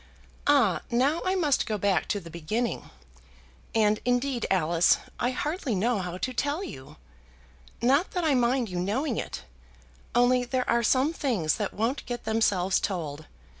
[0.47, 2.89] "Ah; now I must go back to the beginning.
[3.75, 6.95] And indeed, Alice, I hardly know how to tell you;
[7.83, 9.43] not that I mind you knowing it,
[10.15, 13.27] only there are some things that won't get themselves told.